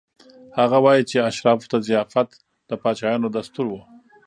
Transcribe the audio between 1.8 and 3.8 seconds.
ضیافت د پاچایانو دستور و.